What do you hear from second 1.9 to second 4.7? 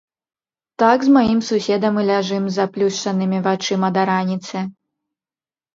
і ляжым з заплюшчанымі вачыма да раніцы.